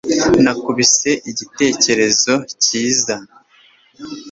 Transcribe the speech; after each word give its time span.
nakubise 0.43 1.09
igitekerezo 1.29 2.33
cyiza 2.63 3.15